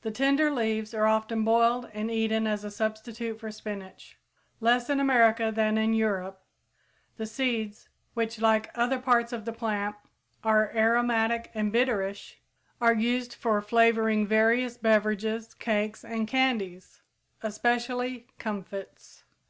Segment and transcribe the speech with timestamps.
[0.00, 4.16] The tender leaves are often boiled and eaten as a substitute for spinach.
[4.60, 6.42] Less in America than in Europe,
[7.18, 9.94] the seeds, which, like other parts of the plant,
[10.42, 12.40] are aromatic and bitterish,
[12.80, 17.02] are used for flavoring various beverages, cakes, and candies,
[17.42, 19.24] especially "comfits."